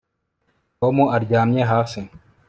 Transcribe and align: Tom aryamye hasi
Tom 0.79 0.95
aryamye 1.15 1.61
hasi 1.71 1.99